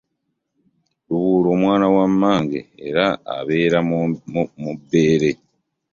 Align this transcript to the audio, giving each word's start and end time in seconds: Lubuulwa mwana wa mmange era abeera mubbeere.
Lubuulwa 1.07 1.55
mwana 1.63 1.85
wa 1.95 2.05
mmange 2.11 2.59
era 2.87 3.05
abeera 3.35 3.79
mubbeere. 4.63 5.31